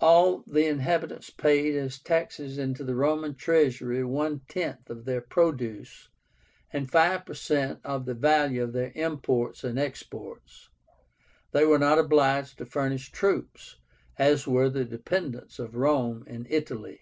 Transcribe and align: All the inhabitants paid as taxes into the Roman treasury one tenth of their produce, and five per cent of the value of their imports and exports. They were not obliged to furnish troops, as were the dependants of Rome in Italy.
All 0.00 0.42
the 0.46 0.64
inhabitants 0.64 1.28
paid 1.28 1.74
as 1.76 1.98
taxes 1.98 2.56
into 2.56 2.82
the 2.82 2.94
Roman 2.94 3.34
treasury 3.34 4.02
one 4.02 4.40
tenth 4.48 4.88
of 4.88 5.04
their 5.04 5.20
produce, 5.20 6.08
and 6.72 6.90
five 6.90 7.26
per 7.26 7.34
cent 7.34 7.80
of 7.84 8.06
the 8.06 8.14
value 8.14 8.62
of 8.62 8.72
their 8.72 8.90
imports 8.94 9.64
and 9.64 9.78
exports. 9.78 10.70
They 11.52 11.66
were 11.66 11.78
not 11.78 11.98
obliged 11.98 12.56
to 12.56 12.64
furnish 12.64 13.12
troops, 13.12 13.76
as 14.16 14.46
were 14.48 14.70
the 14.70 14.86
dependants 14.86 15.58
of 15.58 15.74
Rome 15.74 16.24
in 16.26 16.46
Italy. 16.48 17.00